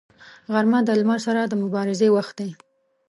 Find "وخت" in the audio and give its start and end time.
2.15-2.33